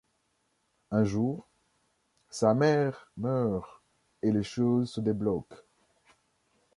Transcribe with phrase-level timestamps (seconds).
[0.89, 1.47] Un jour,
[2.31, 3.83] sa mère meurt
[4.23, 5.55] et les choses se débloquent...